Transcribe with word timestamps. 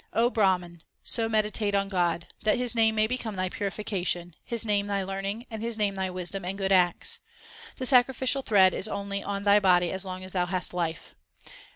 Brahman, 0.33 0.81
so 1.03 1.29
meditate 1.29 1.75
on 1.75 1.87
God 1.87 2.25
That 2.41 2.57
His 2.57 2.73
name 2.73 2.95
may 2.95 3.05
become 3.05 3.35
thy 3.35 3.49
purification, 3.49 4.35
His 4.43 4.65
name 4.65 4.87
thy 4.87 5.03
learning, 5.03 5.45
and 5.51 5.61
His 5.61 5.77
name 5.77 5.93
thy 5.93 6.09
wisdom 6.09 6.43
and 6.43 6.57
good 6.57 6.71
acts. 6.71 7.19
The 7.77 7.85
sacrificial 7.85 8.41
thread 8.41 8.73
is 8.73 8.87
only 8.87 9.21
on 9.23 9.43
thy 9.43 9.59
body 9.59 9.91
as 9.91 10.03
long 10.03 10.23
as 10.23 10.31
thou 10.31 10.47
hast 10.47 10.73
life. 10.73 11.13